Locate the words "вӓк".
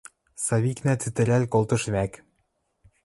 1.93-2.13